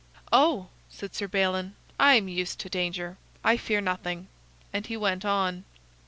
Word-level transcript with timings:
"Oh," 0.33 0.69
said 0.89 1.13
Sir 1.13 1.27
Balin, 1.27 1.75
"I 1.99 2.15
am 2.15 2.27
used 2.27 2.57
to 2.61 2.69
danger. 2.69 3.19
I 3.43 3.55
fear 3.55 3.81
nothing," 3.81 4.29
and 4.73 4.83
he 4.87 4.97
went 4.97 5.25
on. 5.25 5.63